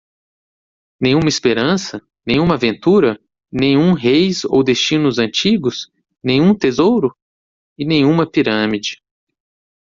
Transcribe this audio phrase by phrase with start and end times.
[0.99, 2.01] Nenhuma esperança?
[2.25, 3.21] nenhuma aventura?
[3.51, 5.91] nenhum reis ou destinos antigos?
[6.23, 7.15] nenhum tesouro?
[7.77, 8.99] e nenhuma pirâmide.